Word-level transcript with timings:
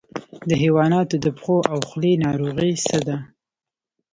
د 0.47 0.49
حیواناتو 0.63 1.15
د 1.25 1.27
پښو 1.37 1.57
او 1.71 1.77
خولې 1.87 2.13
ناروغي 2.23 2.71
څه 2.85 2.97
ده؟ 3.07 3.17